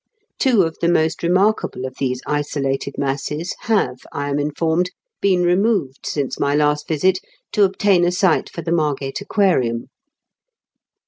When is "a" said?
8.03-8.11